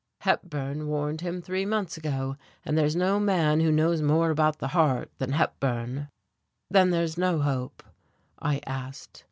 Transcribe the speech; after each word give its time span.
Hepburn 0.21 0.87
warned 0.87 1.21
him 1.21 1.43
three 1.43 1.63
months 1.63 1.95
ago, 1.95 2.35
and 2.65 2.75
there's 2.75 2.95
no 2.95 3.19
man 3.19 3.59
who 3.59 3.71
knows 3.71 4.01
more 4.01 4.31
about 4.31 4.57
the 4.57 4.69
heart 4.69 5.11
than 5.19 5.33
Hepburn." 5.33 6.07
"Then 6.71 6.89
there's 6.89 7.19
no 7.19 7.37
hope?" 7.37 7.83
I 8.39 8.61
asked. 8.65 9.19